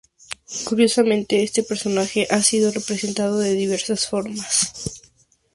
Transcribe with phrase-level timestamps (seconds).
[0.65, 4.73] Curiosamente, este personaje ha sido representado de diversas formas.